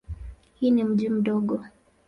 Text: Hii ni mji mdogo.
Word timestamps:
Hii 0.55 0.71
ni 0.71 0.83
mji 0.83 1.09
mdogo. 1.09 1.65